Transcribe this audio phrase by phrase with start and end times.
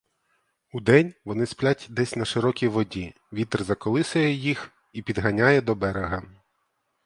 [0.71, 6.23] Удень вони сплять десь на широкій воді, вітер заколисує їх і підганяє до берега.